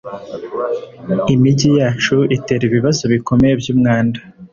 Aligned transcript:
Imijyi 1.33 1.69
yacu 1.79 2.15
itera 2.35 2.63
ibibazo 2.69 3.03
bikomeye 3.13 3.53
byumwanda. 3.61 4.19